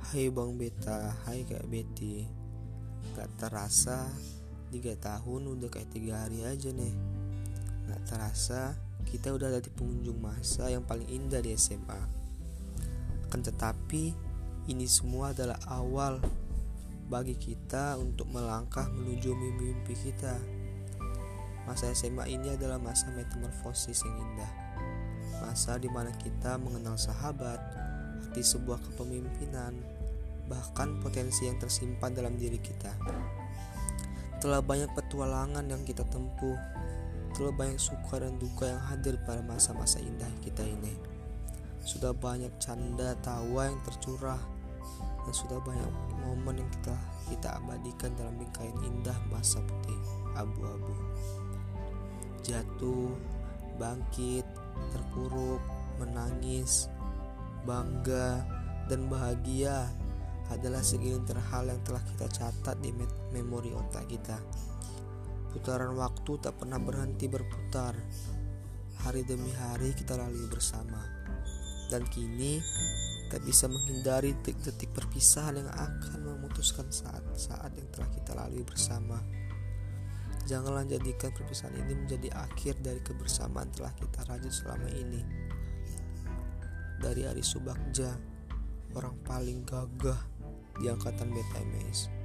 Hai 0.00 0.32
Bang 0.32 0.56
Beta, 0.56 1.12
hai 1.28 1.44
Kak 1.44 1.68
Betty. 1.68 2.24
Gak 3.12 3.36
terasa 3.36 4.08
3 4.72 4.96
tahun 4.96 5.42
udah 5.44 5.68
kayak 5.68 5.92
tiga 5.92 6.24
hari 6.24 6.48
aja 6.48 6.72
nih. 6.72 6.96
Gak 7.92 8.00
terasa 8.08 8.72
kita 9.04 9.28
udah 9.36 9.52
ada 9.52 9.60
di 9.60 9.68
pengunjung 9.76 10.16
masa 10.16 10.72
yang 10.72 10.88
paling 10.88 11.06
indah 11.06 11.44
di 11.44 11.52
SMA 11.54 12.00
Akan 13.28 13.44
tetapi 13.44 14.16
ini 14.72 14.88
semua 14.88 15.36
adalah 15.36 15.60
awal 15.68 16.24
bagi 17.12 17.36
kita 17.36 18.00
untuk 18.00 18.32
melangkah 18.32 18.88
menuju 18.88 19.36
mimpi-mimpi 19.36 19.94
kita. 20.00 20.32
Masa 21.68 21.92
SMA 21.92 22.24
ini 22.32 22.56
adalah 22.56 22.80
masa 22.80 23.12
metamorfosis 23.12 24.00
yang 24.00 24.16
indah 24.16 24.66
Masa 25.42 25.76
di 25.76 25.86
mana 25.90 26.10
kita 26.16 26.56
mengenal 26.58 26.96
sahabat, 26.96 27.60
arti 28.36 28.44
sebuah 28.44 28.76
kepemimpinan, 28.84 29.72
bahkan 30.44 31.00
potensi 31.00 31.48
yang 31.48 31.56
tersimpan 31.56 32.12
dalam 32.12 32.36
diri 32.36 32.60
kita. 32.60 32.92
Telah 34.44 34.60
banyak 34.60 34.92
petualangan 34.92 35.64
yang 35.64 35.80
kita 35.88 36.04
tempuh, 36.04 36.60
telah 37.32 37.52
banyak 37.56 37.80
suka 37.80 38.20
dan 38.20 38.36
duka 38.36 38.68
yang 38.68 38.82
hadir 38.92 39.16
pada 39.24 39.40
masa-masa 39.40 40.04
indah 40.04 40.28
kita 40.44 40.60
ini. 40.68 40.92
Sudah 41.80 42.12
banyak 42.12 42.52
canda 42.60 43.16
tawa 43.24 43.72
yang 43.72 43.80
tercurah, 43.88 44.40
dan 45.24 45.32
sudah 45.32 45.56
banyak 45.64 45.88
momen 46.20 46.60
yang 46.60 46.70
kita 46.76 46.92
kita 47.32 47.48
abadikan 47.56 48.12
dalam 48.20 48.36
bingkaian 48.36 48.76
indah 48.84 49.16
masa 49.32 49.64
putih 49.64 49.96
abu-abu. 50.36 50.92
Jatuh, 52.44 53.16
bangkit, 53.80 54.44
terpuruk, 54.92 55.62
menangis, 56.00 56.90
bangga, 57.66 58.42
dan 58.86 59.10
bahagia 59.10 59.90
adalah 60.46 60.78
segelintir 60.78 61.34
hal 61.50 61.66
yang 61.66 61.82
telah 61.82 62.02
kita 62.14 62.26
catat 62.30 62.76
di 62.78 62.94
memori 63.34 63.74
otak 63.74 64.06
kita. 64.06 64.38
Putaran 65.50 65.96
waktu 65.98 66.32
tak 66.38 66.60
pernah 66.60 66.78
berhenti 66.78 67.26
berputar. 67.26 67.96
Hari 69.02 69.22
demi 69.26 69.50
hari 69.54 69.94
kita 69.96 70.14
lalui 70.14 70.46
bersama. 70.46 71.00
Dan 71.86 72.06
kini 72.10 72.58
tak 73.26 73.42
bisa 73.42 73.66
menghindari 73.66 74.34
detik-detik 74.38 74.94
perpisahan 74.94 75.58
yang 75.58 75.70
akan 75.70 76.18
memutuskan 76.22 76.86
saat-saat 76.90 77.74
yang 77.74 77.88
telah 77.90 78.10
kita 78.14 78.32
lalui 78.38 78.62
bersama. 78.62 79.18
Janganlah 80.46 80.86
jadikan 80.86 81.34
perpisahan 81.34 81.74
ini 81.74 82.06
menjadi 82.06 82.30
akhir 82.38 82.78
dari 82.78 83.02
kebersamaan 83.02 83.66
telah 83.74 83.90
kita 83.98 84.22
rajut 84.30 84.54
selama 84.54 84.86
ini. 84.94 85.26
Dari 87.02 87.26
Ari 87.26 87.42
Subakja, 87.42 88.14
orang 88.94 89.18
paling 89.26 89.66
gagah 89.66 90.22
di 90.78 90.86
angkatan 90.86 91.34
BTMS. 91.34 92.15